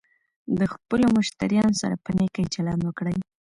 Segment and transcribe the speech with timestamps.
[0.59, 3.17] د خپلو مشتریانو سره په نېکۍ چلند وکړئ.